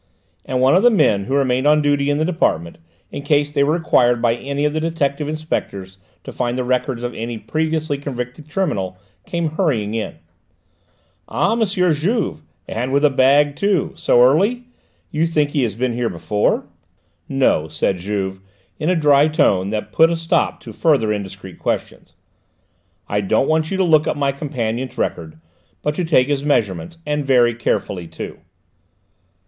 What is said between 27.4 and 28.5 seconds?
carefully too."